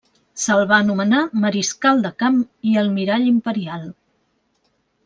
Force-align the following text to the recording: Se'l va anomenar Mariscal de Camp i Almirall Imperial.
Se'l 0.43 0.61
va 0.71 0.79
anomenar 0.85 1.19
Mariscal 1.43 2.03
de 2.07 2.13
Camp 2.25 2.41
i 2.73 2.77
Almirall 2.85 3.31
Imperial. 3.37 3.89